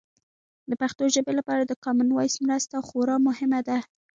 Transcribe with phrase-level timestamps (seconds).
[0.69, 3.77] د پښتو ژبې لپاره د کامن وایس مرسته خورا مهمه ده.